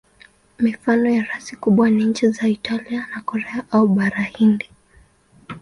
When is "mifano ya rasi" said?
0.59-1.55